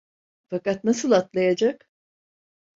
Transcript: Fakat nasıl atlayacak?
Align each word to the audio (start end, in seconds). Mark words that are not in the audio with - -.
Fakat 0.49 0.83
nasıl 0.83 1.11
atlayacak? 1.11 1.89